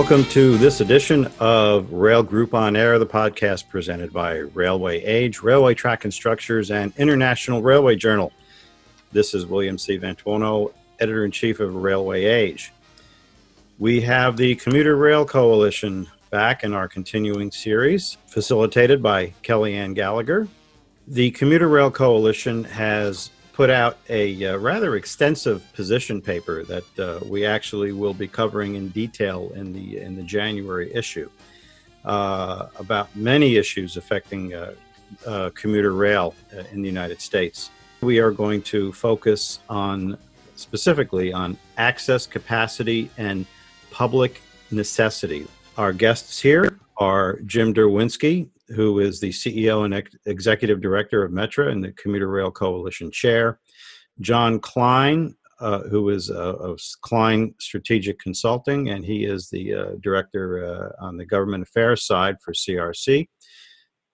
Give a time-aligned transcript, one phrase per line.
[0.00, 5.42] Welcome to this edition of Rail Group on Air, the podcast presented by Railway Age,
[5.42, 8.32] Railway Track and Structures, and International Railway Journal.
[9.12, 9.98] This is William C.
[9.98, 12.72] Vantuono, editor in chief of Railway Age.
[13.78, 20.48] We have the Commuter Rail Coalition back in our continuing series, facilitated by Kellyanne Gallagher.
[21.08, 27.20] The Commuter Rail Coalition has put out a uh, rather extensive position paper that uh,
[27.26, 31.28] we actually will be covering in detail in the in the January issue
[32.06, 34.72] uh, about many issues affecting uh,
[35.26, 37.68] uh, commuter rail uh, in the United States.
[38.00, 40.16] We are going to focus on
[40.56, 43.44] specifically on access capacity and
[43.90, 45.46] public necessity.
[45.76, 51.32] Our guests here are Jim Derwinski, who is the CEO and ex- executive director of
[51.32, 53.58] Metra and the Commuter Rail Coalition chair,
[54.20, 59.90] John Klein, uh, who is uh, of Klein Strategic Consulting, and he is the uh,
[60.00, 63.28] director uh, on the government affairs side for CRC.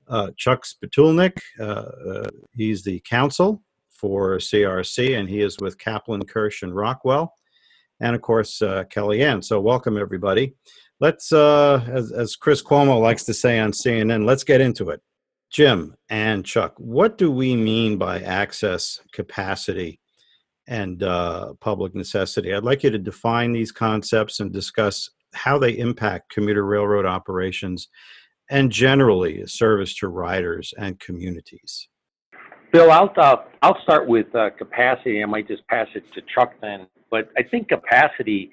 [0.08, 6.62] Uh, Chuck Spitulnik, uh, he's the counsel for CRC, and he is with Kaplan, Kirsch,
[6.62, 7.32] and Rockwell.
[8.00, 9.42] And of course, Kellyanne.
[9.42, 10.54] So, welcome everybody
[11.00, 15.00] let's uh, as, as chris cuomo likes to say on cnn let's get into it.
[15.50, 20.00] Jim and chuck what do we mean by access capacity
[20.68, 22.52] and uh, public necessity?
[22.52, 27.88] I'd like you to define these concepts and discuss how they impact commuter railroad operations
[28.50, 31.88] and generally service to riders and communities.
[32.72, 35.22] Bill i'll, uh, I'll start with uh, capacity.
[35.22, 38.50] I might just pass it to chuck then but i think capacity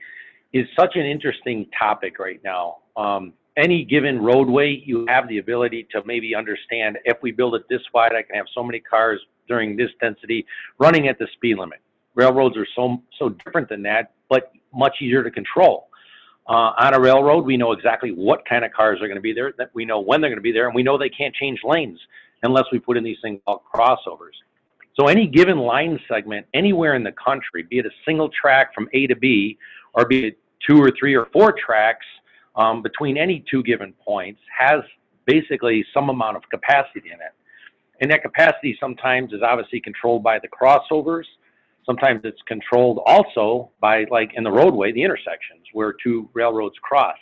[0.53, 2.77] is such an interesting topic right now.
[2.95, 7.63] Um, any given roadway, you have the ability to maybe understand if we build it
[7.69, 10.45] this wide, I can have so many cars during this density
[10.79, 11.79] running at the speed limit.
[12.15, 15.89] Railroads are so so different than that, but much easier to control.
[16.47, 19.33] Uh, on a railroad, we know exactly what kind of cars are going to be
[19.33, 19.53] there.
[19.57, 21.59] That we know when they're going to be there, and we know they can't change
[21.63, 21.99] lanes
[22.43, 24.37] unless we put in these things called crossovers.
[24.99, 28.87] So any given line segment anywhere in the country, be it a single track from
[28.93, 29.57] A to B,
[29.93, 30.37] or be it
[30.67, 32.05] two or three or four tracks
[32.55, 34.81] um, between any two given points has
[35.25, 37.33] basically some amount of capacity in it.
[38.01, 41.25] And that capacity sometimes is obviously controlled by the crossovers.
[41.85, 47.17] Sometimes it's controlled also by, like in the roadway, the intersections where two railroads cross.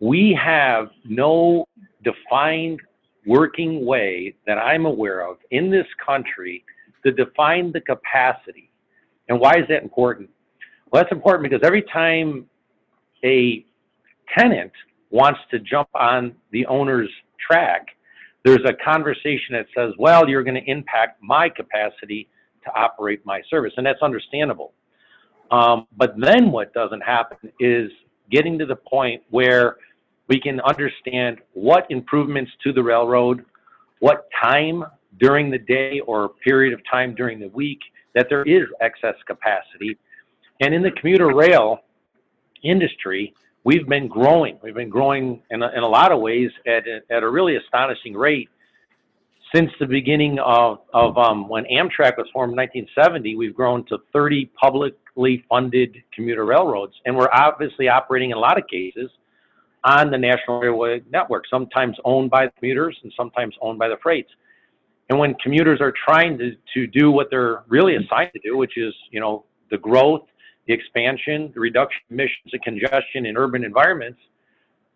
[0.00, 1.66] We have no
[2.04, 2.80] defined
[3.26, 6.64] working way that I'm aware of in this country
[7.04, 8.70] to define the capacity.
[9.28, 10.30] And why is that important?
[10.90, 12.46] Well, that's important because every time
[13.24, 13.64] a
[14.36, 14.72] tenant
[15.10, 17.10] wants to jump on the owner's
[17.44, 17.86] track,
[18.44, 22.28] there's a conversation that says, well, you're going to impact my capacity
[22.64, 23.72] to operate my service.
[23.76, 24.72] And that's understandable.
[25.50, 27.90] Um, but then what doesn't happen is
[28.30, 29.76] getting to the point where
[30.28, 33.44] we can understand what improvements to the railroad,
[34.00, 34.84] what time
[35.18, 37.80] during the day or period of time during the week
[38.14, 39.96] that there is excess capacity.
[40.60, 41.80] And in the commuter rail,
[42.62, 44.58] industry, we've been growing.
[44.62, 47.56] We've been growing in a, in a lot of ways at a, at a really
[47.56, 48.48] astonishing rate
[49.54, 53.36] since the beginning of, of um, when Amtrak was formed in 1970.
[53.36, 58.58] We've grown to 30 publicly funded commuter railroads, and we're obviously operating in a lot
[58.58, 59.10] of cases
[59.84, 63.96] on the National Railway Network, sometimes owned by the commuters and sometimes owned by the
[64.02, 64.30] freights.
[65.08, 68.76] And when commuters are trying to, to do what they're really assigned to do, which
[68.76, 70.26] is, you know, the growth
[70.68, 74.20] the expansion, the reduction of emissions and congestion in urban environments,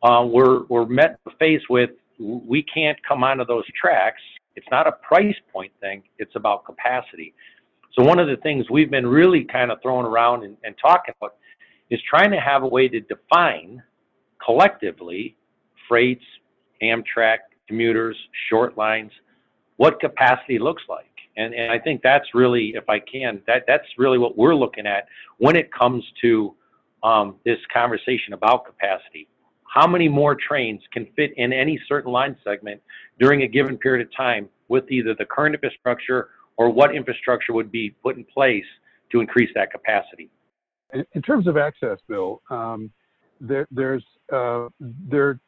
[0.03, 4.21] uh, we're, we're met faced with we can't come onto those tracks.
[4.55, 7.35] It's not a price point thing, it's about capacity.
[7.95, 11.15] So, one of the things we've been really kind of throwing around and, and talking
[11.21, 11.37] about
[11.91, 13.83] is trying to have a way to define
[14.45, 15.37] collectively
[15.89, 16.25] freights,
[16.83, 17.39] Amtrak,
[17.69, 18.17] commuters,
[18.49, 19.11] short lines,
[19.77, 21.12] what capacity looks like.
[21.37, 24.87] And, and I think that's really, if I can, that, that's really what we're looking
[24.87, 25.07] at
[25.39, 26.55] when it comes to
[27.03, 29.29] um, this conversation about capacity.
[29.65, 32.83] How many more trains can fit in any certain line segment
[33.19, 37.73] during a given period of time with either the current infrastructure or what infrastructure would
[37.73, 38.65] be put in place
[39.11, 40.31] to increase that capacity?
[41.15, 42.91] In terms of access, Bill, um,
[43.41, 45.41] there, there's uh, there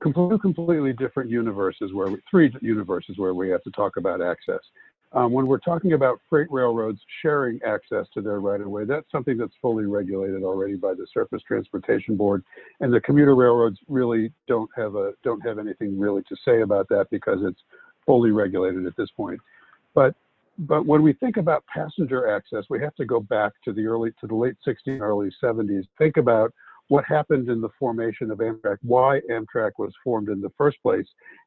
[0.00, 4.60] completely, completely different universes where we, three universes where we have to talk about access.
[5.12, 9.10] Um, when we're talking about freight railroads sharing access to their right of way, that's
[9.10, 12.44] something that's fully regulated already by the Surface Transportation Board,
[12.78, 16.88] and the commuter railroads really don't have a don't have anything really to say about
[16.90, 17.60] that because it's
[18.06, 19.40] fully regulated at this point.
[19.94, 20.14] But
[20.60, 24.12] but when we think about passenger access, we have to go back to the early
[24.20, 25.88] to the late 60s, early 70s.
[25.98, 26.52] Think about
[26.90, 31.06] what happened in the formation of Amtrak, why Amtrak was formed in the first place.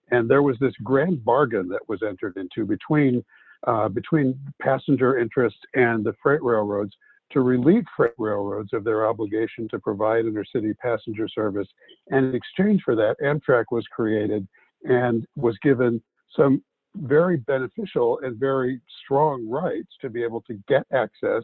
[0.09, 3.23] And there was this grand bargain that was entered into between
[3.67, 6.93] uh, between passenger interests and the freight railroads
[7.31, 11.67] to relieve freight railroads of their obligation to provide intercity passenger service.
[12.09, 14.47] And in exchange for that, Amtrak was created
[14.83, 16.01] and was given
[16.35, 16.61] some
[16.95, 21.43] very beneficial and very strong rights to be able to get access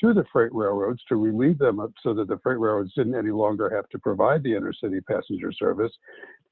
[0.00, 3.74] to the freight railroads to relieve them so that the freight railroads didn't any longer
[3.74, 5.92] have to provide the inner city passenger service.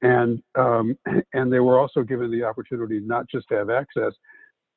[0.01, 0.97] And, um,
[1.33, 4.13] and they were also given the opportunity not just to have access,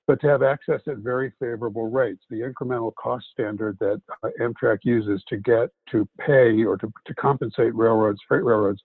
[0.06, 2.22] but to have access at very favorable rates.
[2.30, 7.14] The incremental cost standard that uh, Amtrak uses to get to pay or to, to
[7.14, 8.80] compensate railroads, freight railroads,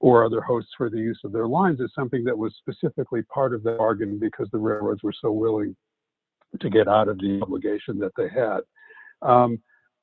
[0.00, 3.54] or other hosts for the use of their lines is something that was specifically part
[3.54, 5.74] of the bargain because the railroads were so willing
[6.60, 8.60] to get out of the obligation that they had.
[9.24, 9.58] Um,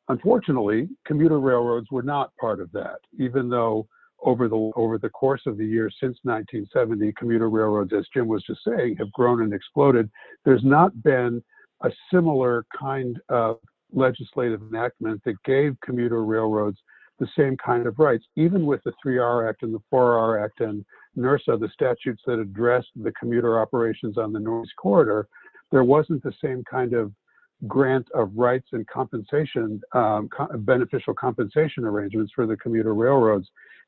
[0.10, 3.88] unfortunately, commuter railroads were not part of that, even though
[4.24, 8.44] over the over the course of the years since 1970, commuter railroads, as Jim was
[8.44, 10.10] just saying, have grown and exploded.
[10.46, 11.44] There's not been
[11.84, 13.58] a similar kind of
[13.94, 16.78] legislative enactment that gave commuter railroads
[17.20, 20.84] the same kind of rights, even with the 3R Act and the 4R Act and
[21.18, 25.28] NERSA, the statutes that addressed the commuter operations on the Northeast Corridor,
[25.72, 27.12] there wasn't the same kind of
[27.68, 33.48] grant of rights and compensation, um, co beneficial compensation arrangements for the commuter railroads.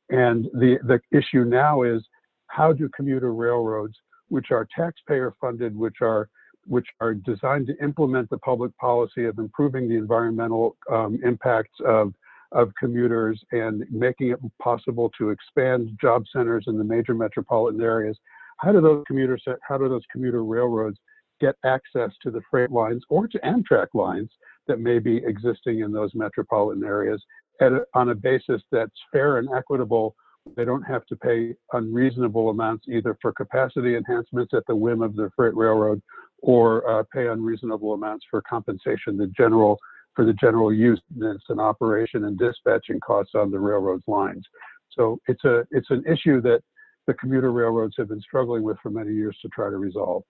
[0.09, 2.01] And the, the issue now is
[2.47, 3.95] how do commuter railroads,
[4.29, 6.29] which are taxpayer funded, which are
[6.65, 12.13] which are designed to implement the public policy of improving the environmental um, impacts of
[12.51, 18.15] of commuters and making it possible to expand job centers in the major metropolitan areas.
[18.57, 19.37] How do those commuter
[19.67, 20.99] how do those commuter railroads
[21.39, 24.29] get access to the freight lines or to Amtrak lines
[24.67, 27.21] that may be existing in those metropolitan areas
[27.61, 30.15] a, on a basis that's fair and equitable.
[30.55, 35.15] They don't have to pay unreasonable amounts either for capacity enhancements at the whim of
[35.15, 36.01] the freight railroad
[36.41, 39.79] or uh, pay unreasonable amounts for compensation, the general
[40.15, 44.45] for the general use and operation and dispatching costs on the railroad's lines.
[44.91, 46.61] So it's a it's an issue that
[47.07, 50.23] the commuter railroads have been struggling with for many years to try to resolve.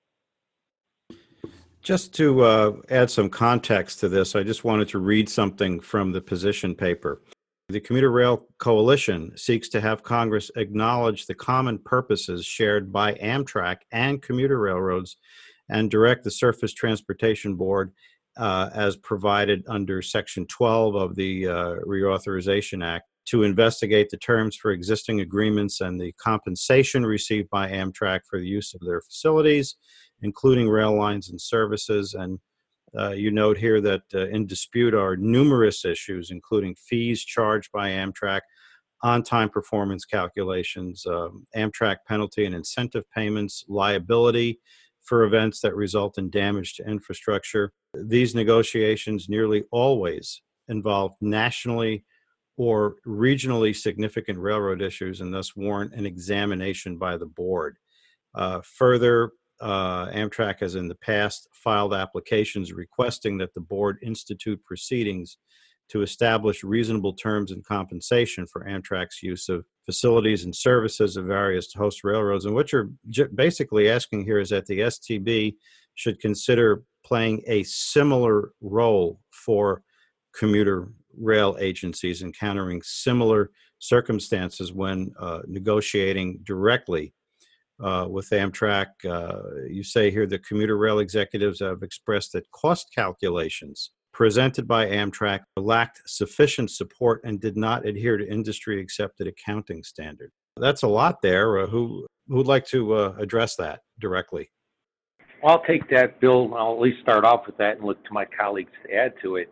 [1.83, 6.13] Just to uh, add some context to this, I just wanted to read something from
[6.13, 7.21] the position paper.
[7.67, 13.77] The Commuter Rail Coalition seeks to have Congress acknowledge the common purposes shared by Amtrak
[13.91, 15.17] and commuter railroads
[15.69, 17.91] and direct the Surface Transportation Board
[18.37, 24.55] uh, as provided under Section 12 of the uh, Reauthorization Act to investigate the terms
[24.55, 29.75] for existing agreements and the compensation received by Amtrak for the use of their facilities,
[30.23, 32.15] including rail lines and services.
[32.15, 32.39] And
[32.97, 37.89] uh, you note here that uh, in dispute are numerous issues, including fees charged by
[37.89, 38.41] Amtrak,
[39.03, 44.59] on time performance calculations, um, Amtrak penalty and incentive payments, liability
[45.01, 47.73] for events that result in damage to infrastructure.
[47.93, 52.05] These negotiations nearly always involve nationally
[52.55, 57.77] or regionally significant railroad issues and thus warrant an examination by the board.
[58.33, 59.31] Uh, further,
[59.63, 65.37] uh, Amtrak has in the past filed applications requesting that the board institute proceedings
[65.89, 71.71] to establish reasonable terms and compensation for Amtrak's use of facilities and services of various
[71.73, 72.45] host railroads.
[72.45, 72.89] And what you're
[73.35, 75.55] basically asking here is that the STB
[75.95, 79.81] should consider playing a similar role for
[80.37, 87.13] commuter rail agencies encountering similar circumstances when uh, negotiating directly
[87.83, 88.87] uh, with Amtrak.
[89.07, 94.85] Uh, you say here the commuter rail executives have expressed that cost calculations presented by
[94.85, 100.31] Amtrak lacked sufficient support and did not adhere to industry accepted accounting standard.
[100.57, 101.59] That's a lot there.
[101.59, 104.49] Uh, who would like to uh, address that directly?
[105.41, 106.53] Well, I'll take that, Bill.
[106.55, 109.35] I'll at least start off with that and look to my colleagues to add to
[109.35, 109.51] it.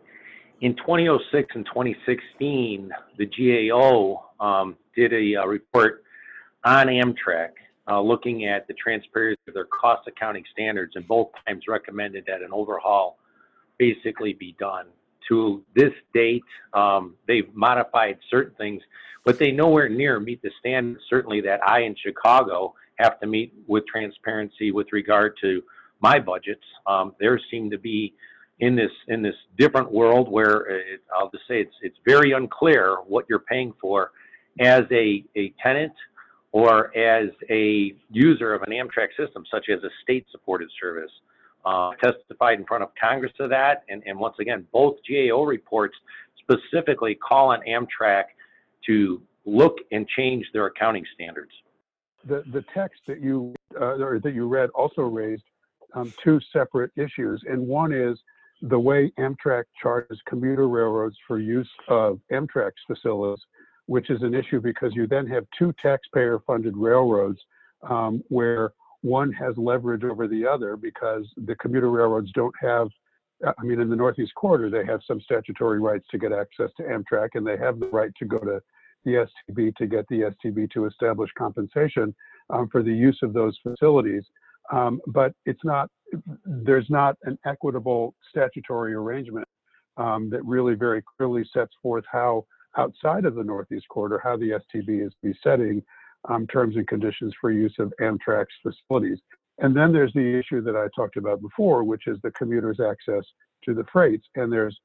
[0.60, 6.04] In 2006 and 2016, the GAO um, did a, a, uh, report
[6.64, 7.50] on Amtrak
[7.88, 12.42] uh, looking at the transparency of their cost accounting standards, and both times recommended that
[12.42, 13.18] an overhaul
[13.78, 14.86] basically be done.
[15.28, 16.42] To this date,
[16.74, 18.82] um, they've modified certain things,
[19.24, 23.54] but they nowhere near meet the standards, certainly that I in Chicago have to meet
[23.66, 25.62] with transparency with regard to
[26.00, 26.64] my budgets.
[26.86, 28.14] Um, there seem to be
[28.60, 32.96] in this in this different world where it, I'll just say it's it's very unclear
[33.06, 34.12] what you're paying for
[34.60, 35.92] as a, a tenant
[36.52, 41.10] or as a user of an Amtrak system, such as a state supported service
[41.64, 43.84] uh, testified in front of Congress to that.
[43.88, 45.94] And, and once again, both GAO reports
[46.38, 48.24] specifically call on Amtrak
[48.86, 51.52] to look and change their accounting standards.
[52.24, 55.42] The, the text that you, uh, or that you read also raised
[55.94, 57.42] um, two separate issues.
[57.48, 58.18] And one is
[58.62, 63.44] the way Amtrak charges commuter railroads for use of Amtrak's facilities,
[63.92, 67.38] which is an issue because you then have two taxpayer funded railroads
[67.90, 68.72] um, where
[69.02, 72.88] one has leverage over the other because the commuter railroads don't have
[73.44, 76.84] I mean, in the Northeast Corridor, they have some statutory rights to get access to
[76.84, 78.62] Amtrak, and they have the right to go to
[79.04, 82.14] the STB to get the STB to establish compensation
[82.50, 84.22] um, for the use of those facilities.
[84.72, 85.90] Um, but it's not,
[86.44, 89.48] there's not an equitable statutory arrangement
[89.96, 94.60] um, that really very clearly sets forth how outside of the Northeast Corridor, how the
[94.74, 95.82] STB is be setting
[96.28, 99.18] um, terms and conditions for use of Amtrak's facilities.
[99.58, 103.24] And then there's the issue that I talked about before, which is the commuter's access
[103.64, 104.26] to the freights.
[104.34, 104.78] And there's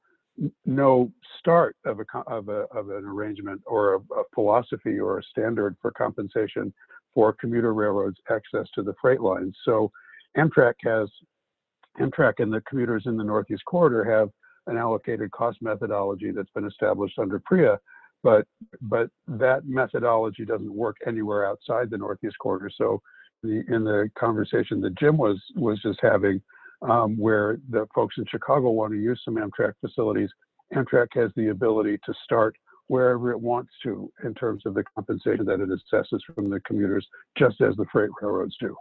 [0.66, 5.22] no start of, a, of, a, of an arrangement or a, a, philosophy or a
[5.24, 6.72] standard for compensation
[7.14, 9.56] for commuter railroads access to the freight lines.
[9.64, 9.90] So
[10.36, 11.08] Amtrak has,
[12.00, 14.30] Amtrak and the commuters in the Northeast Corridor have
[14.68, 17.78] an allocated cost methodology that's been established under PRIIA,
[18.22, 18.46] but,
[18.82, 22.70] but that methodology doesn't work anywhere outside the Northeast Corridor.
[22.76, 23.00] So
[23.42, 26.40] the, in the conversation that Jim was, was just having,
[26.82, 30.30] um, where the folks in Chicago want to use some Amtrak facilities,
[30.74, 32.56] Amtrak has the ability to start
[32.88, 37.06] wherever it wants to in terms of the compensation that it assesses from the commuters,
[37.36, 38.74] just as the freight railroads do.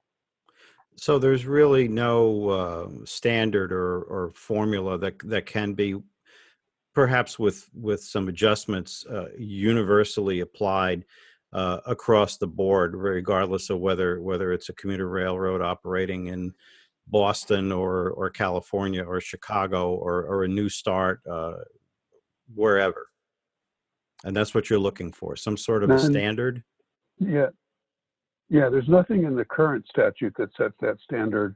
[0.98, 5.96] So there's really no uh, standard or, or formula that that can be,
[6.96, 11.06] perhaps with with some adjustments, uh, universally applied
[11.54, 16.54] uh, across the board, regardless of whether whether it's a commuter railroad operating in
[17.08, 21.58] Boston or or California or Chicago or or a new start uh,
[22.56, 23.08] wherever.
[24.24, 26.64] And that's what you're looking for, some sort of a standard.
[27.20, 27.50] Yeah,
[28.50, 28.70] yeah.
[28.70, 31.56] There's nothing in the current statute that sets that standard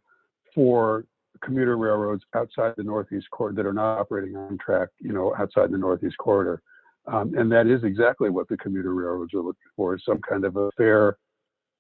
[0.54, 1.06] for
[1.44, 5.72] commuter railroads outside the Northeast corridor that are not operating on track, you know, outside
[5.72, 6.62] the Northeast corridor.
[7.08, 10.46] Um, and that is exactly what the commuter railroads are looking for: is some kind
[10.46, 11.18] of a fair,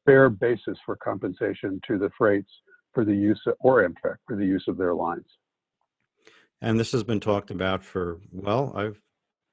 [0.05, 2.49] fair basis for compensation to the freights
[2.93, 5.27] for the use of, or Amtrak for the use of their lines.
[6.61, 8.99] And this has been talked about for well, I've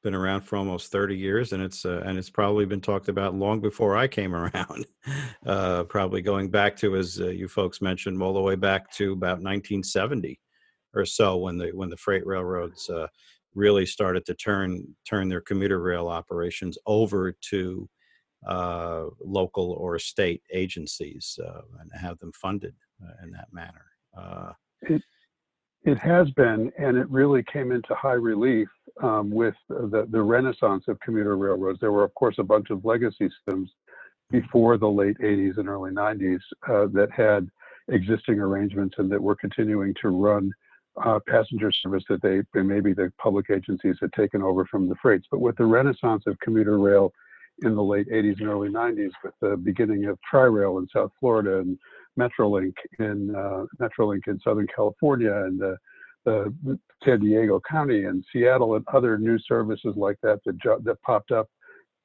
[0.03, 3.35] been around for almost 30 years, and it's uh, and it's probably been talked about
[3.35, 4.87] long before I came around.
[5.47, 9.13] Uh, probably going back to, as uh, you folks mentioned, all the way back to
[9.13, 10.39] about 1970
[10.95, 13.07] or so, when the when the freight railroads uh,
[13.55, 17.89] really started to turn turn their commuter rail operations over to
[18.47, 22.75] uh, local or state agencies uh, and have them funded
[23.23, 23.85] in that manner.
[24.83, 25.03] It,
[25.85, 28.69] it has been, and it really came into high relief
[29.03, 31.81] um, with the, the renaissance of commuter railroads.
[31.81, 33.71] There were, of course, a bunch of legacy systems
[34.31, 37.49] before the late 80s and early 90s uh, that had
[37.89, 40.53] existing arrangements and that were continuing to run
[41.05, 45.27] uh, passenger service that they maybe the public agencies had taken over from the freights.
[45.31, 47.13] But with the renaissance of commuter rail
[47.63, 51.59] in the late 80s and early 90s, with the beginning of Tri-Rail in South Florida
[51.59, 51.79] and
[52.19, 55.77] Metrolink in uh, Metrolink in Southern California and the,
[56.25, 61.31] the San Diego County and Seattle and other new services like that that, that popped
[61.31, 61.49] up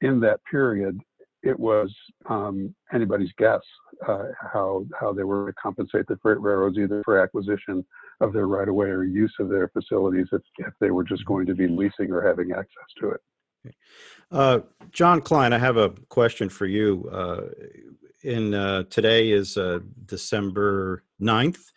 [0.00, 0.98] in that period,
[1.42, 1.94] it was
[2.28, 3.60] um, anybody's guess
[4.08, 7.84] uh, how how they were to compensate the freight railroads either for acquisition
[8.20, 11.24] of their right of way or use of their facilities if, if they were just
[11.26, 13.20] going to be leasing or having access to it.
[14.30, 14.60] Uh,
[14.90, 17.08] John Klein, I have a question for you.
[17.12, 17.42] Uh,
[18.22, 21.72] in uh, today is uh, December 9th.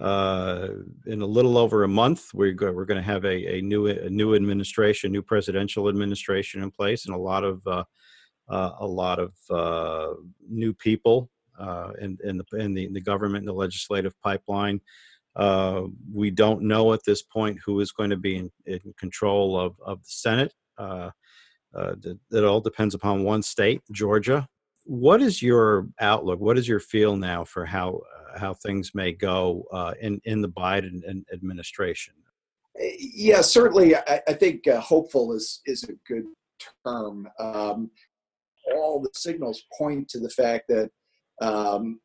[0.00, 0.68] Uh,
[1.06, 3.86] in a little over a month, we're go, we're going to have a, a new
[3.86, 7.84] a new administration, new presidential administration in place, and a lot of uh,
[8.48, 9.32] a lot of
[10.48, 11.30] new people
[12.00, 14.80] in in the in the, in the government and the legislative pipeline.
[15.36, 19.60] Uh, we don't know at this point who is going to be in, in control
[19.60, 20.54] of, of the Senate.
[20.78, 21.10] Uh,
[21.74, 21.94] uh,
[22.30, 24.48] that, all depends upon one state, Georgia.
[24.84, 26.40] What is your outlook?
[26.40, 30.40] What is your feel now for how uh, how things may go uh, in in
[30.40, 31.02] the Biden
[31.32, 32.14] administration?
[32.78, 33.96] Yeah, certainly.
[33.96, 36.24] I, I think uh, hopeful is is a good
[36.84, 37.28] term.
[37.38, 37.90] Um,
[38.74, 40.90] all the signals point to the fact that
[41.40, 42.00] um,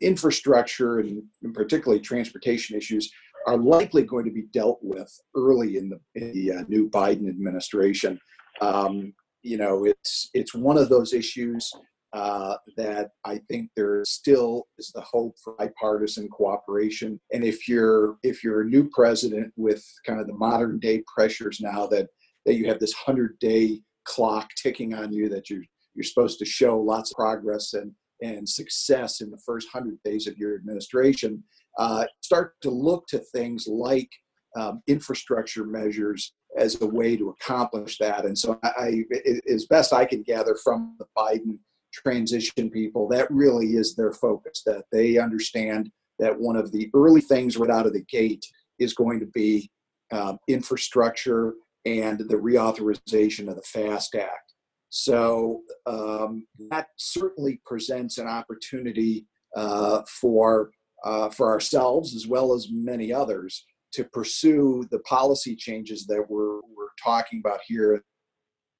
[0.00, 3.12] infrastructure and, and, particularly transportation issues
[3.46, 7.28] are likely going to be dealt with early in the, in the uh, new Biden
[7.28, 8.18] administration.
[8.60, 9.12] Um,
[9.42, 11.72] you know, it's it's one of those issues
[12.12, 17.18] uh, that I think there still is the hope for bipartisan cooperation.
[17.32, 21.60] And if you're if you're a new president with kind of the modern day pressures
[21.60, 22.08] now that
[22.44, 25.62] that you have this hundred day clock ticking on you that you're
[25.94, 30.26] you're supposed to show lots of progress and and success in the first hundred days
[30.26, 31.42] of your administration.
[31.78, 34.10] Uh, start to look to things like
[34.54, 38.26] um, infrastructure measures as a way to accomplish that.
[38.26, 39.04] And so, I,
[39.50, 41.58] as best I can gather from the Biden
[41.92, 44.62] transition people, that really is their focus.
[44.66, 48.44] That they understand that one of the early things right out of the gate
[48.78, 49.70] is going to be
[50.12, 54.52] um, infrastructure and the reauthorization of the FAST Act.
[54.90, 60.70] So um, that certainly presents an opportunity uh, for
[61.04, 66.56] uh, for ourselves as well as many others to pursue the policy changes that we're,
[66.56, 67.94] we're talking about here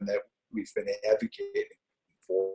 [0.00, 0.20] and that
[0.52, 1.64] we've been advocating
[2.26, 2.52] for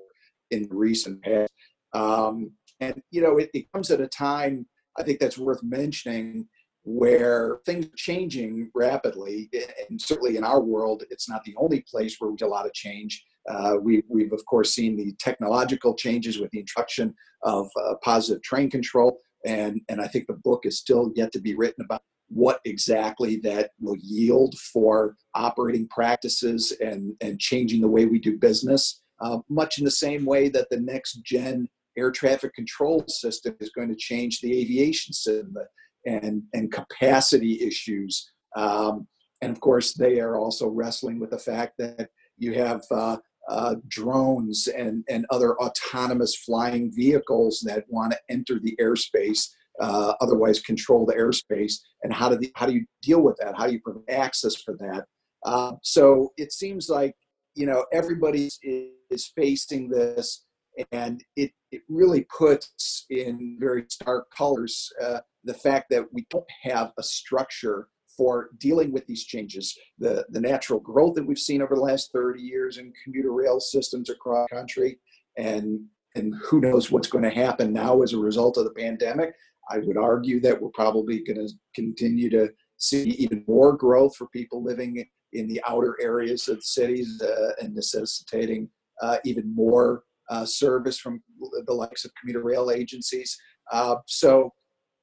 [0.52, 1.52] in recent past.
[1.94, 6.48] Um, and, you know, it, it comes at a time, I think that's worth mentioning,
[6.84, 9.50] where things are changing rapidly.
[9.90, 12.66] And certainly in our world, it's not the only place where we see a lot
[12.66, 13.24] of change.
[13.50, 17.14] Uh, we, we've, of course, seen the technological changes with the introduction
[17.44, 19.20] of uh, positive train control.
[19.46, 23.38] And, and I think the book is still yet to be written about what exactly
[23.38, 29.40] that will yield for operating practices and, and changing the way we do business, uh,
[29.50, 33.90] much in the same way that the next gen air traffic control system is going
[33.90, 35.56] to change the aviation system
[36.06, 38.32] and, and capacity issues.
[38.56, 39.08] Um,
[39.42, 43.18] and of course, they are also wrestling with the fact that you have uh,
[43.50, 49.50] uh, drones and, and other autonomous flying vehicles that want to enter the airspace
[49.80, 51.76] uh, otherwise control the airspace.
[52.04, 53.56] And how do the, how do you deal with that?
[53.58, 55.06] How do you provide access for that?
[55.46, 57.16] Uh, so it seems like
[57.58, 60.46] you know everybody is facing this
[60.92, 66.46] and it, it really puts in very stark colors uh, the fact that we don't
[66.64, 69.78] have a structure for dealing with these changes.
[70.00, 73.60] The, the natural growth that we've seen over the last 30 years in commuter rail
[73.60, 75.00] systems across the country
[75.38, 75.80] and
[76.16, 79.34] and who knows what's going to happen now as a result of the pandemic
[79.70, 84.28] I would argue that we're probably going to continue to see even more growth for
[84.28, 88.70] people living in the outer areas of the cities uh, and necessitating
[89.02, 91.22] uh, even more uh, service from
[91.66, 93.38] the likes of commuter rail agencies.
[93.72, 94.54] Uh, so,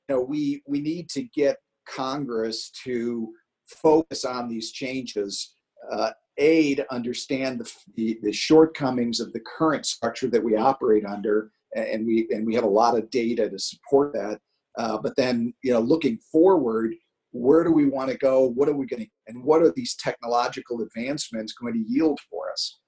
[0.08, 3.32] you know, we we need to get Congress to
[3.66, 5.54] focus on these changes.
[5.92, 11.04] Uh, a to understand the, the, the shortcomings of the current structure that we operate
[11.04, 14.40] under, and we and we have a lot of data to support that
[14.76, 16.94] uh, but then, you know, looking forward,
[17.34, 18.46] where do we want to go?
[18.46, 22.50] What are we going to, and what are these technological advancements going to yield for
[22.50, 22.78] us?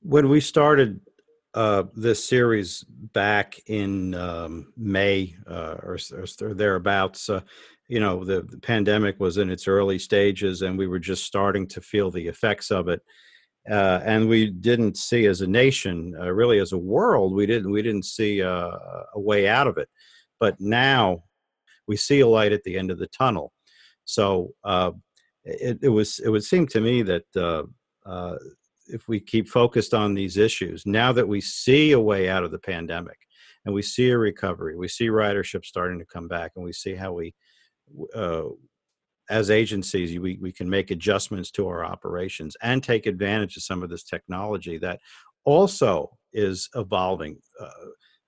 [0.00, 1.00] When we started
[1.52, 5.98] uh, this series back in um, May uh, or,
[6.40, 7.40] or, thereabouts, uh,
[7.88, 11.66] you know, the, the, pandemic was in its early stages and we were just starting
[11.68, 13.00] to feel the effects of it.
[13.70, 17.70] Uh, and we didn't see as a nation, uh, really as a world, we didn't
[17.70, 18.70] we didn't see a,
[19.14, 19.88] a way out of it.
[20.38, 21.24] But now
[21.86, 23.52] we see a light at the end of the tunnel.
[24.04, 24.92] So uh,
[25.44, 27.64] it, it, was it would seem to me that uh,
[28.08, 28.36] uh,
[28.88, 32.50] if we keep focused on these issues, now that we see a way out of
[32.50, 33.18] the pandemic
[33.64, 36.94] and we see a recovery, we see ridership starting to come back, and we see
[36.94, 37.34] how we
[38.14, 38.44] uh,
[39.28, 43.82] as agencies, we, we can make adjustments to our operations and take advantage of some
[43.82, 45.00] of this technology that
[45.44, 47.38] also is evolving.
[47.60, 47.68] Uh,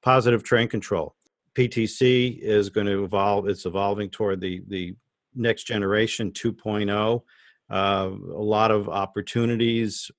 [0.02, 1.14] positive train control.
[1.54, 3.48] PTC is going to evolve.
[3.48, 4.94] It's evolving toward the the
[5.34, 7.22] next generation 2.0.
[7.70, 10.10] Uh, a lot of opportunities,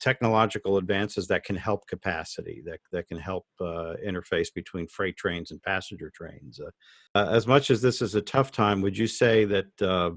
[0.00, 5.50] technological advances that can help capacity, that that can help uh, interface between freight trains
[5.50, 6.60] and passenger trains.
[6.60, 10.10] Uh, uh as much as this is a tough time, would you say that uh,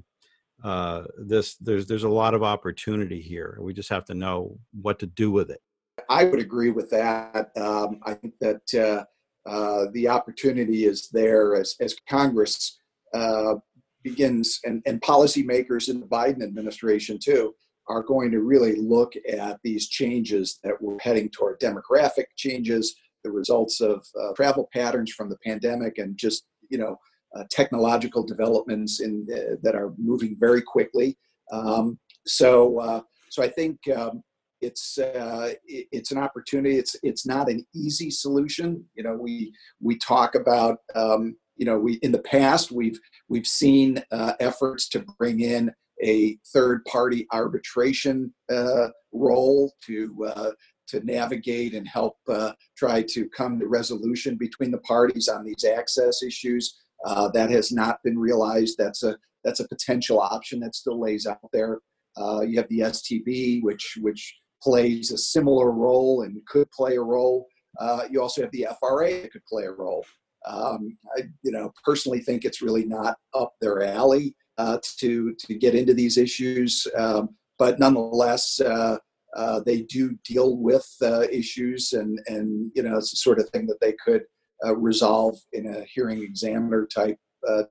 [0.64, 3.58] uh, this there's there's a lot of opportunity here?
[3.60, 5.62] We just have to know what to do with it.
[6.10, 7.52] I would agree with that.
[7.58, 9.06] Um, I think that
[9.48, 12.80] uh, the opportunity is there as, as Congress
[13.14, 13.56] uh,
[14.04, 17.54] begins and, and policymakers in the Biden administration too
[17.88, 23.32] are going to really look at these changes that we're heading toward demographic changes, the
[23.32, 26.98] results of uh, travel patterns from the pandemic, and just you know
[27.36, 31.18] uh, technological developments in uh, that are moving very quickly.
[31.54, 34.22] Um, so, so I think um,
[34.62, 36.78] it's uh, it's an opportunity.
[36.78, 38.84] It's it's not an easy solution.
[38.96, 43.48] You know, we we talk about um, you know we in the past we've we've
[43.48, 45.72] seen uh, efforts to bring in
[46.04, 50.52] a third party arbitration uh, role to uh,
[50.88, 55.66] to navigate and help uh, try to come to resolution between the parties on these
[55.66, 56.78] access issues.
[57.06, 58.76] Uh, that has not been realized.
[58.78, 61.80] That's a that's a potential option that still lays out there.
[62.20, 67.02] Uh, you have the STB, which which plays a similar role and could play a
[67.02, 67.48] role.
[67.80, 70.06] Uh, you also have the FRA that could play a role.
[70.46, 75.56] Um, I, you know, personally think it's really not up their alley uh, to to
[75.56, 78.98] get into these issues, um, but nonetheless, uh,
[79.36, 83.50] uh, they do deal with uh, issues, and and you know, it's the sort of
[83.50, 84.24] thing that they could
[84.66, 87.18] uh, resolve in a hearing examiner type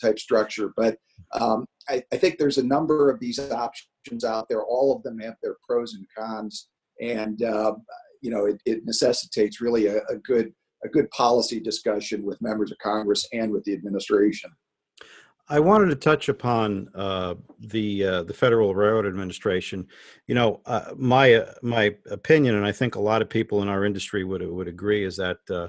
[0.00, 0.72] type structure.
[0.76, 0.96] But
[1.32, 4.62] um, I, I, think there's a number of these options out there.
[4.62, 6.68] All of them have their pros and cons,
[7.00, 7.40] and
[8.22, 10.52] you know, it, it necessitates really a, a good
[10.84, 14.50] a good policy discussion with members of Congress and with the administration.
[15.48, 19.86] I wanted to touch upon uh, the uh, the Federal Railroad Administration.
[20.26, 23.68] You know, uh, my uh, my opinion, and I think a lot of people in
[23.68, 25.68] our industry would would agree, is that uh,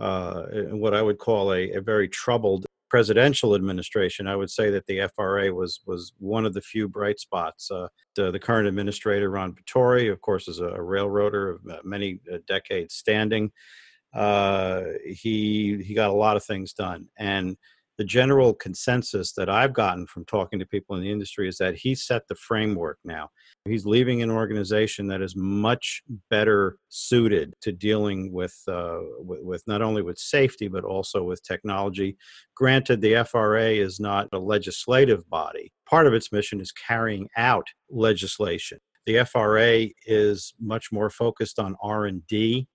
[0.00, 4.26] uh, what I would call a, a, very troubled presidential administration.
[4.26, 7.70] I would say that the FRA was was one of the few bright spots.
[7.70, 12.20] Uh, the, the, current administrator, Ron Batory, of course, is a railroader of uh, many
[12.30, 13.50] uh, decades standing
[14.14, 17.56] uh, he he got a lot of things done and
[17.98, 21.76] the general consensus that I've gotten from talking to people in the industry is that
[21.76, 23.28] he set the framework now.
[23.66, 29.62] He's leaving an organization that is much better suited to dealing with, uh, with, with,
[29.66, 32.16] not only with safety, but also with technology.
[32.56, 35.72] Granted, the FRA is not a legislative body.
[35.88, 38.78] Part of its mission is carrying out legislation.
[39.04, 42.66] The FRA is much more focused on R&D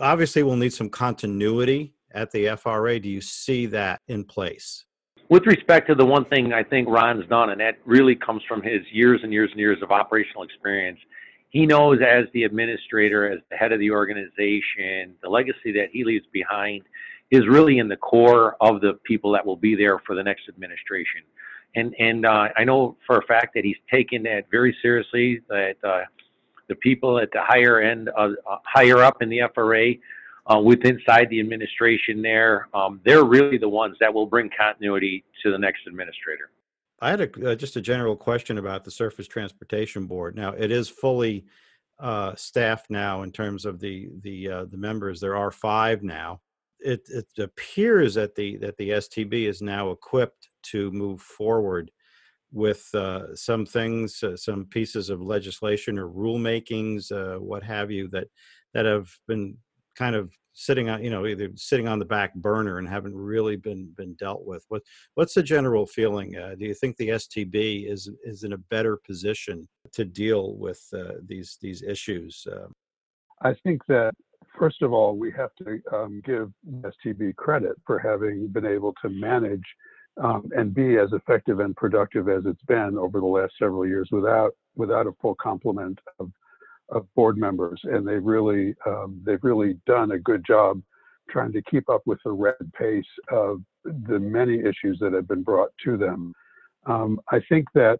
[0.00, 2.98] obviously we'll need some continuity at the FRA.
[2.98, 4.84] Do you see that in place?
[5.28, 8.62] With respect to the one thing I think Ron's done, and that really comes from
[8.62, 10.98] his years and years and years of operational experience,
[11.50, 16.04] he knows as the administrator, as the head of the organization, the legacy that he
[16.04, 16.82] leaves behind
[17.30, 20.42] is really in the core of the people that will be there for the next
[20.48, 21.22] administration.
[21.76, 25.40] And and uh, I know for a fact that he's taken that very seriously.
[25.48, 26.02] That uh,
[26.68, 28.30] the people at the higher end, uh,
[28.64, 29.94] higher up in the FRA,
[30.46, 35.24] uh, with inside the administration there, um, they're really the ones that will bring continuity
[35.42, 36.50] to the next administrator.
[37.00, 40.36] I had a, uh, just a general question about the Surface Transportation Board.
[40.36, 41.44] Now, it is fully
[41.98, 45.20] uh, staffed now in terms of the the uh, the members.
[45.20, 46.40] There are five now.
[46.80, 51.90] It, it appears that the that the STB is now equipped to move forward
[52.52, 58.08] with uh, some things, uh, some pieces of legislation or rulemakings, uh, what have you,
[58.08, 58.28] that
[58.72, 59.56] that have been
[59.94, 63.56] kind of sitting on, you know, either sitting on the back burner and haven't really
[63.56, 64.64] been been dealt with.
[64.68, 64.82] What
[65.14, 66.36] what's the general feeling?
[66.36, 70.82] Uh, do you think the STB is is in a better position to deal with
[70.94, 72.46] uh, these these issues?
[72.50, 72.68] Uh?
[73.42, 74.14] I think that
[74.58, 76.50] first of all, we have to um, give
[76.82, 79.64] STB credit for having been able to manage
[80.22, 84.08] um, and be as effective and productive as it's been over the last several years
[84.12, 86.30] without without a full complement of
[86.90, 87.80] of board members.
[87.84, 90.82] And they've really um, they've really done a good job
[91.30, 95.42] trying to keep up with the red pace of the many issues that have been
[95.42, 96.32] brought to them.
[96.86, 97.98] Um, I think that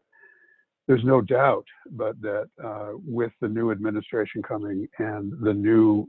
[0.87, 6.07] there's no doubt, but that uh, with the new administration coming and the new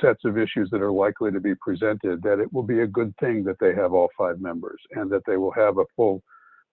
[0.00, 3.14] sets of issues that are likely to be presented, that it will be a good
[3.20, 6.22] thing that they have all five members and that they will have a full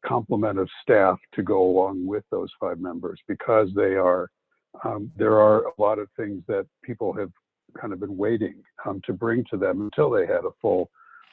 [0.05, 4.29] complement of staff to go along with those five members because they are
[4.83, 7.31] um, there are a lot of things that people have
[7.79, 8.55] kind of been waiting
[8.85, 10.89] um, to bring to them until they had a full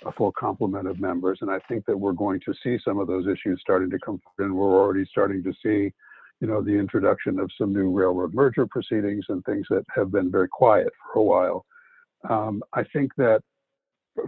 [0.07, 3.07] a full complement of members and i think that we're going to see some of
[3.07, 5.93] those issues starting to come and we're already starting to see
[6.41, 10.31] you know, the introduction of some new railroad merger proceedings and things that have been
[10.31, 11.67] very quiet for a while.
[12.29, 13.43] Um, I think that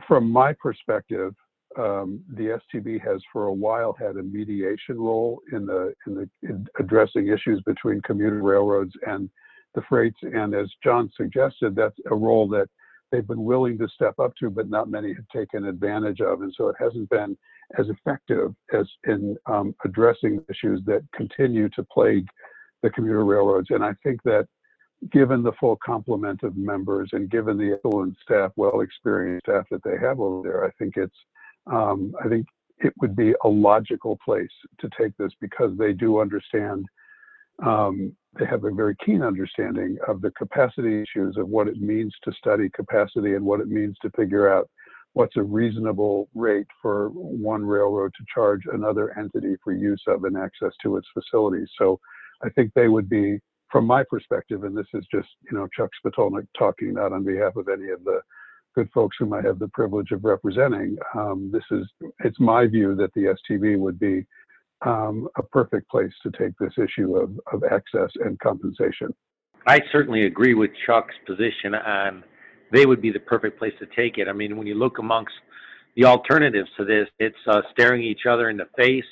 [0.07, 1.35] from my perspective,
[1.79, 6.31] um, the STB has for a while had a mediation role in the in the
[6.43, 9.31] in addressing issues between commuter railroads and
[9.75, 10.19] the freights.
[10.23, 12.69] And as John suggested, that's a role that
[13.11, 16.43] they've been willing to step up to, but not many have taken advantage of.
[16.43, 17.37] And so it hasn't been
[17.79, 22.27] as effective as in um, addressing issues that continue to plague
[22.83, 23.69] the commuter railroads.
[23.71, 24.47] And I think that
[25.11, 29.83] given the full complement of members and given the excellent staff, well experienced staff that
[29.85, 31.17] they have over there, I think it's
[31.66, 32.46] um, I think
[32.79, 36.87] it would be a logical place to take this because they do understand
[37.64, 42.14] um, they have a very keen understanding of the capacity issues of what it means
[42.25, 44.68] to study capacity and what it means to figure out
[45.12, 50.37] what's a reasonable rate for one railroad to charge another entity for use of and
[50.37, 51.68] access to its facilities.
[51.79, 52.01] So
[52.42, 53.38] I think they would be,
[53.70, 57.57] from my perspective, and this is just, you know, Chuck Spitulnik talking not on behalf
[57.57, 58.20] of any of the
[58.75, 60.97] good folks whom I have the privilege of representing.
[61.15, 61.87] Um, this is,
[62.25, 64.27] it's my view that the STB would be
[64.85, 69.15] um, a perfect place to take this issue of, of access and compensation.
[69.67, 72.25] I certainly agree with Chuck's position on
[72.73, 74.29] they would be the perfect place to take it.
[74.29, 75.35] I mean, when you look amongst
[75.95, 79.05] the alternatives to this, it's uh, staring each other in the face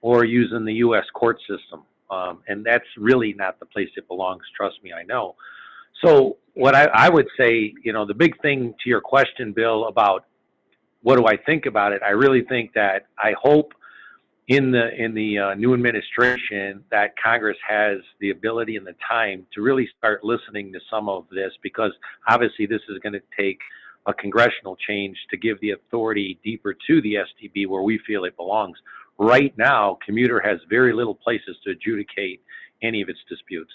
[0.00, 1.04] or using the U.S.
[1.12, 1.82] court system.
[2.10, 4.42] Um, and that's really not the place it belongs.
[4.56, 5.34] Trust me, I know.
[6.04, 9.86] So, what I, I would say, you know, the big thing to your question, Bill,
[9.86, 10.26] about
[11.02, 12.02] what do I think about it?
[12.06, 13.72] I really think that I hope
[14.48, 19.46] in the in the uh, new administration that Congress has the ability and the time
[19.54, 21.92] to really start listening to some of this because
[22.28, 23.58] obviously this is going to take
[24.06, 28.36] a congressional change to give the authority deeper to the STB where we feel it
[28.36, 28.76] belongs.
[29.16, 32.42] Right now, commuter has very little places to adjudicate
[32.82, 33.70] any of its disputes.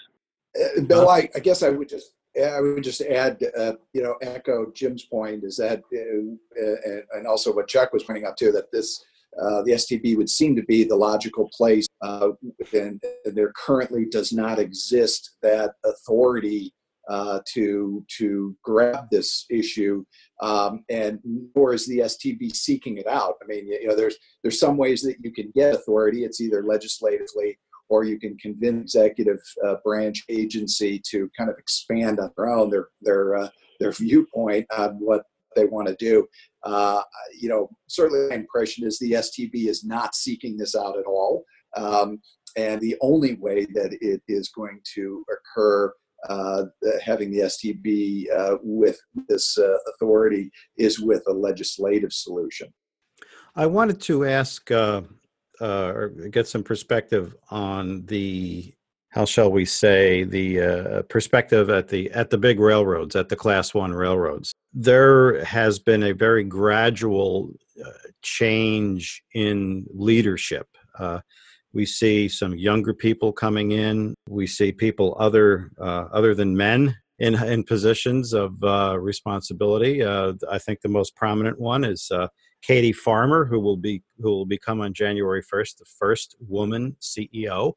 [0.60, 4.14] Uh, Bill, I, I guess I would just I would just add, uh, you know,
[4.22, 8.52] echo Jim's point is that, uh, uh and also what Chuck was pointing out too,
[8.52, 9.04] that this
[9.40, 12.30] uh, the STB would seem to be the logical place, uh,
[12.72, 16.72] and, and, there currently does not exist that authority
[17.08, 20.04] uh, to to grab this issue,
[20.42, 21.20] um, and
[21.54, 23.34] nor is the STB seeking it out.
[23.42, 26.24] I mean, you know, there's there's some ways that you can get authority.
[26.24, 32.20] It's either legislatively or you can convince executive uh, branch agency to kind of expand
[32.20, 33.48] on their own their their uh,
[33.80, 35.22] their viewpoint on what
[35.56, 36.26] they want to do.
[36.64, 37.02] Uh,
[37.38, 41.44] you know, certainly my impression is the STB is not seeking this out at all.
[41.76, 42.20] Um,
[42.56, 45.92] and the only way that it is going to occur,
[46.28, 46.64] uh,
[47.02, 48.98] having the STB uh, with
[49.28, 52.72] this uh, authority, is with a legislative solution.
[53.54, 54.70] I wanted to ask
[55.60, 58.72] uh, or get some perspective on the
[59.10, 63.36] how shall we say the uh, perspective at the at the big railroads at the
[63.36, 64.52] class one railroads.
[64.72, 67.52] There has been a very gradual
[67.84, 67.90] uh,
[68.22, 70.68] change in leadership.
[70.98, 71.20] Uh,
[71.72, 74.14] we see some younger people coming in.
[74.28, 80.02] We see people other uh, other than men in in positions of uh, responsibility.
[80.02, 82.10] Uh, i think the most prominent one is
[82.62, 87.74] katie farmer who will be who will become on january 1st the first woman ceo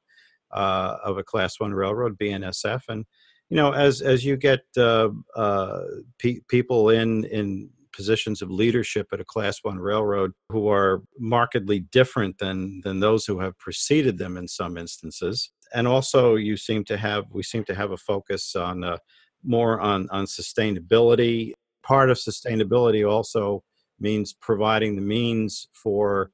[0.51, 3.05] uh, of a Class One railroad, BNSF, and
[3.49, 5.81] you know, as as you get uh, uh,
[6.19, 11.79] pe- people in in positions of leadership at a Class One railroad who are markedly
[11.79, 16.83] different than than those who have preceded them in some instances, and also you seem
[16.85, 18.97] to have we seem to have a focus on uh,
[19.43, 21.53] more on on sustainability.
[21.83, 23.63] Part of sustainability also
[24.01, 26.31] means providing the means for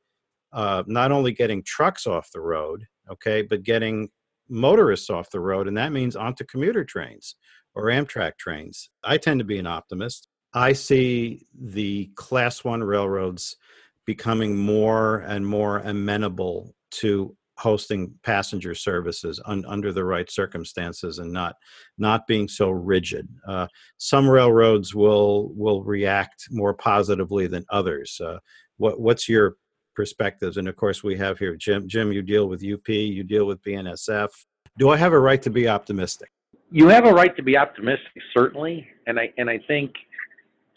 [0.53, 4.09] uh, not only getting trucks off the road, okay, but getting
[4.49, 7.35] motorists off the road, and that means onto commuter trains
[7.75, 8.89] or Amtrak trains.
[9.03, 10.27] I tend to be an optimist.
[10.53, 13.57] I see the class one railroads
[14.05, 21.31] becoming more and more amenable to hosting passenger services un, under the right circumstances and
[21.31, 21.55] not
[21.97, 23.27] not being so rigid.
[23.47, 23.67] Uh,
[23.97, 28.19] some railroads will will react more positively than others.
[28.23, 28.39] Uh,
[28.77, 29.57] what what's your
[29.97, 30.57] perspectives.
[30.57, 31.89] And of course, we have here Jim.
[31.89, 34.29] Jim, you deal with UP, you deal with BNSF.
[34.77, 36.29] Do I have a right to be optimistic?
[36.71, 39.93] You have a right to be optimistic, certainly, and I and I think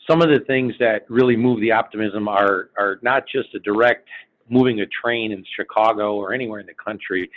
[0.09, 4.09] some of the things that really move the optimism are are not just a direct
[4.51, 7.31] moving a train in Chicago or anywhere in the country,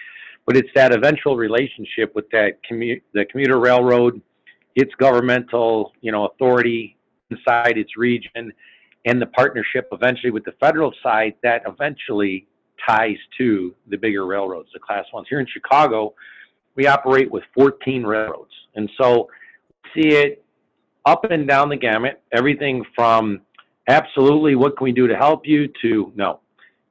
[0.45, 4.21] but it's that eventual relationship with that the commuter railroad,
[4.75, 6.97] its governmental you know authority
[7.29, 8.51] inside its region,
[9.05, 12.47] and the partnership eventually with the federal side that eventually
[12.87, 15.27] ties to the bigger railroads, the class ones.
[15.29, 16.13] Here in Chicago,
[16.75, 18.51] we operate with 14 railroads.
[18.75, 19.29] And so
[19.93, 20.43] see it
[21.05, 23.41] up and down the gamut, everything from
[23.87, 26.39] absolutely what can we do to help you to no.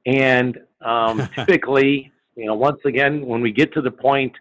[0.05, 4.33] And um, typically, you know, once again, when we get to the point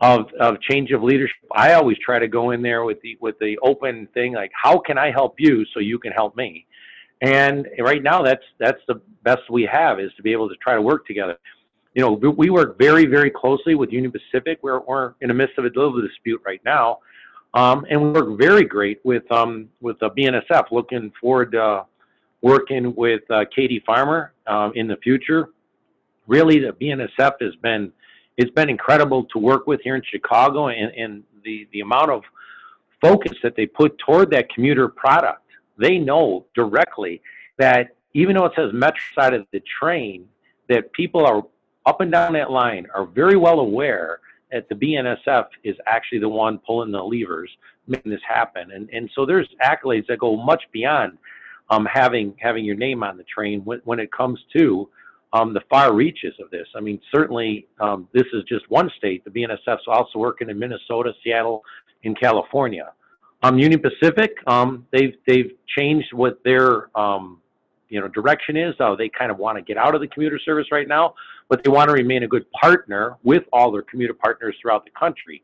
[0.00, 3.38] of, of change of leadership, I always try to go in there with the with
[3.38, 6.66] the open thing like, how can I help you so you can help me?
[7.20, 10.74] And right now, that's that's the best we have is to be able to try
[10.74, 11.38] to work together.
[11.94, 14.58] You know, we work very, very closely with Union Pacific.
[14.62, 16.98] We're, we're in the midst of a little dispute right now,
[17.54, 20.72] um, and we work very great with um, with the BNSF.
[20.72, 21.84] Looking forward to uh,
[22.44, 25.48] working with uh, Katie Farmer um, in the future.
[26.26, 27.90] Really, the BNSF has been
[28.36, 32.22] it's been incredible to work with here in Chicago, and, and the the amount of
[33.00, 35.44] focus that they put toward that commuter product
[35.78, 37.20] they know directly
[37.58, 40.28] that even though it says Metra side of the train,
[40.68, 41.42] that people are
[41.86, 44.20] up and down that line are very well aware
[44.52, 47.50] that the BNSF is actually the one pulling the levers,
[47.88, 48.70] making this happen.
[48.70, 51.18] And and so there's accolades that go much beyond
[51.70, 54.88] um, having having your name on the train when, when it comes to
[55.32, 56.66] um, the far reaches of this.
[56.76, 59.24] I mean, certainly um, this is just one state.
[59.24, 61.62] The BNSF's also working in Minnesota, Seattle,
[62.04, 62.92] in California.
[63.42, 67.40] Um, Union Pacific, um, they've they've changed what their um,
[67.88, 68.74] you know direction is.
[68.78, 71.14] Uh, they kind of want to get out of the commuter service right now,
[71.48, 74.90] but they want to remain a good partner with all their commuter partners throughout the
[74.98, 75.42] country.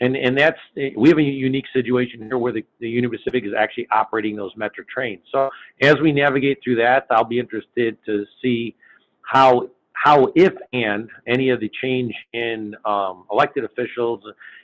[0.00, 0.58] And and that's
[0.96, 4.54] we have a unique situation here where the, the Union Pacific is actually operating those
[4.54, 5.22] Metra trains.
[5.32, 5.48] So
[5.80, 8.76] as we navigate through that, I'll be interested to see
[9.22, 14.22] how how if and any of the change in um, elected officials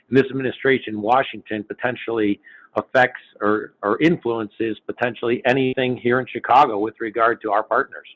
[0.09, 2.39] in this administration in Washington potentially
[2.75, 8.07] affects or, or influences potentially anything here in Chicago with regard to our partners.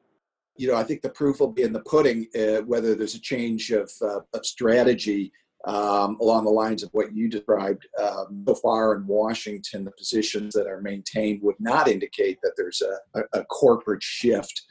[0.55, 3.19] You know, I think the proof will be in the pudding uh, whether there's a
[3.19, 5.31] change of, uh, of strategy
[5.65, 7.87] um, along the lines of what you described.
[8.01, 12.81] Um, so far in Washington, the positions that are maintained would not indicate that there's
[12.81, 14.61] a, a, a corporate shift.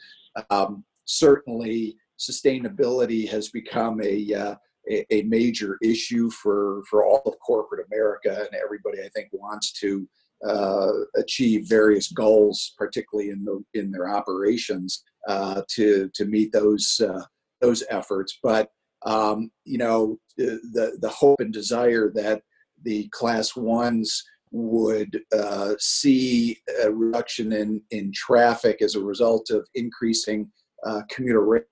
[0.49, 4.55] Um, certainly, sustainability has become a, uh,
[4.89, 9.71] a, a major issue for for all of corporate America, and everybody I think wants
[9.73, 10.07] to
[10.45, 17.01] uh, achieve various goals, particularly in the in their operations, uh, to to meet those
[17.03, 17.23] uh,
[17.61, 18.39] those efforts.
[18.41, 18.69] But
[19.05, 22.41] um, you know, the the hope and desire that
[22.83, 29.67] the class ones would uh, see a reduction in in traffic as a result of
[29.75, 30.49] increasing
[30.85, 31.65] uh, commuter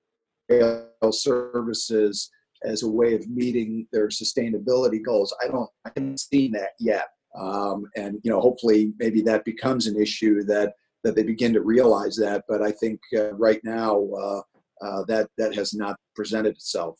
[0.49, 2.29] rail services
[2.63, 5.35] as a way of meeting their sustainability goals.
[5.43, 7.07] I don't, I haven't seen that yet.
[7.37, 11.61] Um, and you know, hopefully, maybe that becomes an issue that that they begin to
[11.61, 12.45] realize that.
[12.47, 14.41] But I think uh, right now uh,
[14.81, 16.99] uh, that that has not presented itself.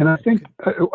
[0.00, 0.42] And I think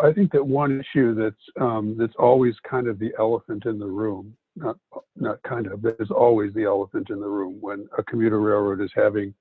[0.02, 3.86] I think that one issue that's um, that's always kind of the elephant in the
[3.86, 4.76] room, not
[5.14, 8.80] not kind of, that is always the elephant in the room when a commuter railroad
[8.80, 9.32] is having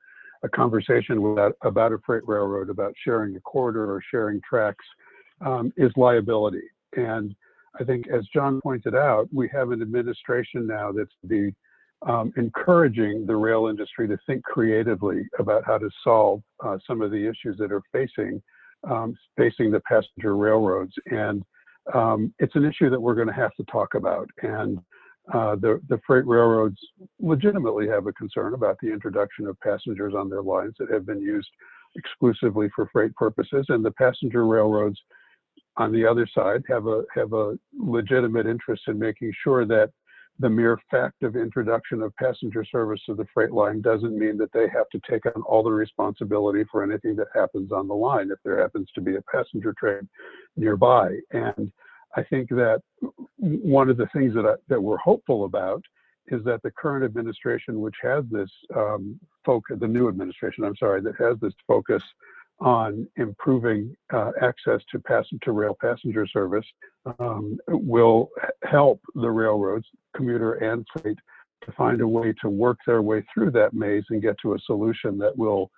[0.43, 4.85] a conversation about, about a freight railroad, about sharing a corridor or sharing tracks,
[5.43, 6.61] um, is liability.
[6.95, 7.33] And
[7.79, 11.51] I think, as John pointed out, we have an administration now that's the
[12.07, 17.09] um, encouraging the rail industry to think creatively about how to solve uh, some of
[17.09, 18.43] the issues that are facing
[18.89, 20.93] um, facing the passenger railroads.
[21.07, 21.43] And
[21.93, 24.29] um, it's an issue that we're going to have to talk about.
[24.41, 24.79] And
[25.33, 26.77] uh, the, the freight railroads
[27.19, 31.21] legitimately have a concern about the introduction of passengers on their lines that have been
[31.21, 31.49] used
[31.95, 34.99] exclusively for freight purposes, and the passenger railroads
[35.77, 39.91] on the other side have a have a legitimate interest in making sure that
[40.39, 44.51] the mere fact of introduction of passenger service to the freight line doesn't mean that
[44.51, 48.29] they have to take on all the responsibility for anything that happens on the line
[48.31, 50.07] if there happens to be a passenger train
[50.57, 51.17] nearby.
[51.31, 51.71] And
[52.17, 52.81] I think that
[53.37, 55.83] one of the things that, I, that we're hopeful about
[56.27, 61.01] is that the current administration, which has this um, focus, the new administration, I'm sorry,
[61.01, 62.01] that has this focus
[62.59, 66.65] on improving uh, access to passenger rail passenger service,
[67.19, 68.29] um, will
[68.63, 71.17] help the railroads, commuter and freight,
[71.63, 74.59] to find a way to work their way through that maze and get to a
[74.65, 75.69] solution that will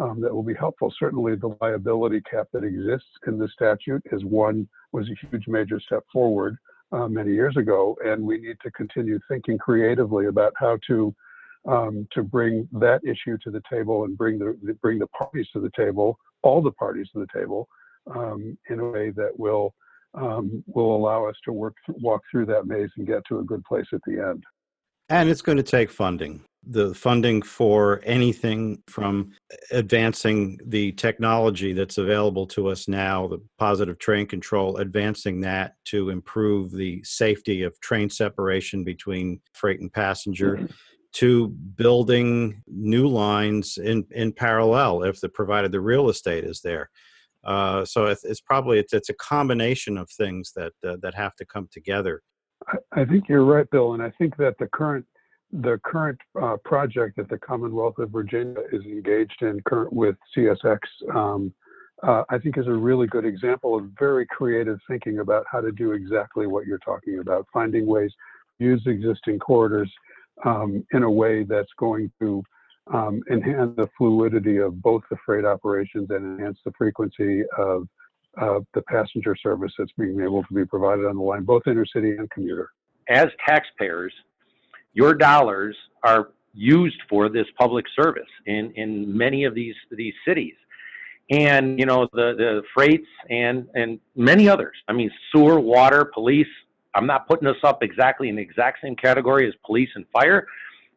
[0.00, 0.92] um, that will be helpful.
[0.98, 5.78] Certainly, the liability cap that exists in the statute is one was a huge major
[5.78, 6.56] step forward
[6.90, 11.14] uh, many years ago, and we need to continue thinking creatively about how to
[11.66, 15.60] um, to bring that issue to the table and bring the bring the parties to
[15.60, 17.68] the table, all the parties to the table,
[18.14, 19.74] um, in a way that will
[20.14, 23.64] um, will allow us to work walk through that maze and get to a good
[23.64, 24.44] place at the end.
[25.08, 29.32] And it's going to take funding the funding for anything from
[29.70, 36.10] advancing the technology that's available to us now, the positive train control, advancing that to
[36.10, 40.56] improve the safety of train separation between freight and passenger.
[40.56, 40.66] Mm-hmm.
[41.14, 46.90] To building new lines in, in parallel, if the provided the real estate is there,
[47.44, 51.36] uh, so it's, it's, probably it's, it's a combination of things that uh, that have
[51.36, 52.22] to come together.
[52.92, 55.04] I, think you're right, Bill, and I think that the current
[55.52, 60.78] the current uh, project that the Commonwealth of Virginia is engaged in current with CSX,
[61.14, 61.52] um,
[62.02, 65.70] uh, I think is a really good example of very creative thinking about how to
[65.70, 68.12] do exactly what you're talking about, finding ways
[68.58, 69.92] use existing corridors
[70.44, 72.42] um, in a way that's going to
[72.92, 77.88] um, enhance the fluidity of both the freight operations and enhance the frequency of
[78.40, 82.18] uh, the passenger service that's being able to be provided on the line, both intercity
[82.18, 82.70] and commuter.
[83.08, 84.12] As taxpayers,
[84.92, 90.54] your dollars are used for this public service in, in many of these these cities
[91.30, 96.46] and you know the the freights and and many others i mean sewer water police
[96.94, 100.46] i'm not putting this up exactly in the exact same category as police and fire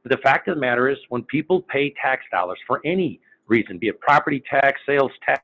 [0.03, 3.77] but the fact of the matter is when people pay tax dollars for any reason,
[3.77, 5.43] be it property tax, sales tax.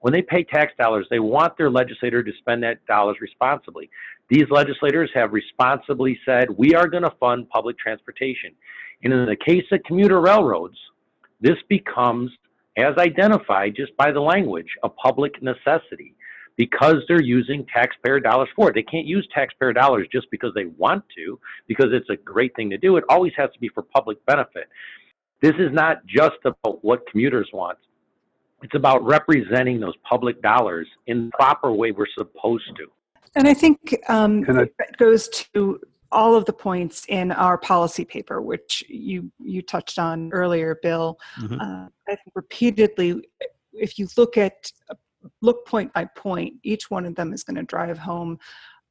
[0.00, 3.90] When they pay tax dollars, they want their legislator to spend that dollars responsibly.
[4.28, 8.52] These legislators have responsibly said, we are going to fund public transportation.
[9.02, 10.76] And in the case of commuter railroads,
[11.40, 12.30] this becomes,
[12.76, 16.14] as identified just by the language, a public necessity
[16.60, 18.74] because they're using taxpayer dollars for it.
[18.74, 22.68] They can't use taxpayer dollars just because they want to, because it's a great thing
[22.68, 22.98] to do.
[22.98, 24.68] It always has to be for public benefit.
[25.40, 27.78] This is not just about what commuters want.
[28.62, 32.88] It's about representing those public dollars in the proper way we're supposed to.
[33.36, 35.80] And I think um, I- it goes to
[36.12, 41.18] all of the points in our policy paper, which you you touched on earlier, Bill.
[41.38, 41.58] Mhm.
[41.58, 43.08] Uh, I think repeatedly,
[43.72, 44.70] if you look at
[45.42, 48.38] look point by point, each one of them is going to drive home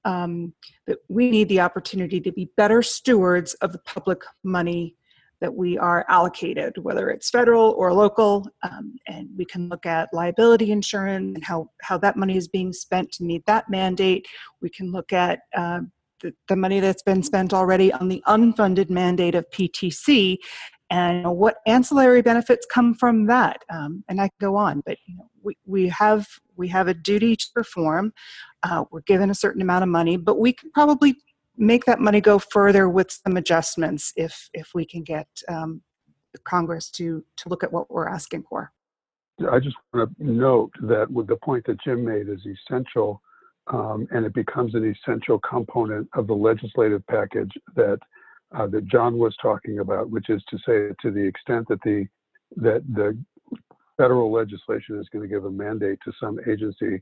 [0.05, 0.53] um,
[0.87, 4.95] that we need the opportunity to be better stewards of the public money
[5.41, 10.09] that we are allocated, whether it's federal or local, um, and we can look at
[10.13, 14.27] liability insurance and how, how that money is being spent to meet that mandate.
[14.61, 15.81] We can look at uh,
[16.21, 20.37] the, the money that's been spent already on the unfunded mandate of PTC
[20.89, 23.63] and what ancillary benefits come from that.
[23.69, 26.93] Um, and I can go on, but you know, we, we have we have a
[26.93, 28.13] duty to perform.
[28.63, 31.15] Uh, we're given a certain amount of money, but we can probably
[31.57, 35.81] make that money go further with some adjustments if if we can get um,
[36.43, 38.71] Congress to to look at what we're asking for.
[39.51, 43.21] I just want to note that with the point that Jim made is essential,
[43.67, 47.99] um, and it becomes an essential component of the legislative package that
[48.55, 52.07] uh, that John was talking about, which is to say, to the extent that the
[52.55, 53.17] that the
[53.97, 57.01] federal legislation is going to give a mandate to some agency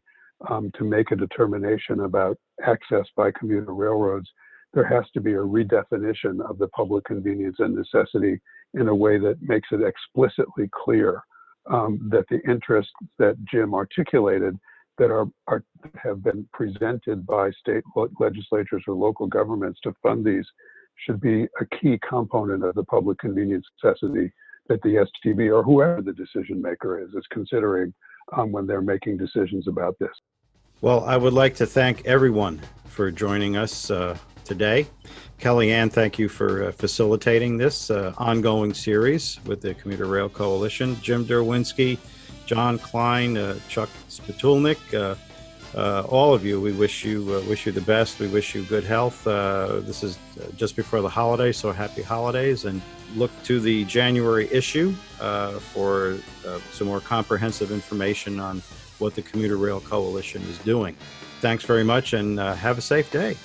[0.50, 4.28] um, to make a determination about access by commuter railroads,
[4.74, 8.40] there has to be a redefinition of the public convenience and necessity
[8.74, 11.22] in a way that makes it explicitly clear
[11.72, 14.58] um, that the interests that Jim articulated
[14.98, 15.64] that are, are
[15.96, 20.46] have been presented by state le- legislatures or local governments to fund these
[21.06, 24.32] should be a key component of the public convenience necessity
[24.68, 27.94] that the STB or whoever the decision maker is is considering
[28.36, 30.12] um, when they're making decisions about this.
[30.82, 34.88] Well, I would like to thank everyone for joining us uh, today.
[35.40, 41.00] Kellyanne, thank you for uh, facilitating this uh, ongoing series with the Commuter Rail Coalition.
[41.02, 41.98] Jim Derwinski,
[42.46, 45.18] John Klein, uh, Chuck Spitulnik,
[45.76, 48.20] uh, all of you, we wish you uh, wish you the best.
[48.20, 49.28] We wish you good health.
[49.28, 50.18] Uh, this is
[50.56, 52.66] just before the holiday, so happy holidays!
[52.66, 52.82] And
[53.16, 58.62] look to the January issue uh, for uh, some more comprehensive information on
[59.00, 60.96] what the Commuter Rail Coalition is doing.
[61.42, 63.36] Thanks very much, and uh, have a safe day.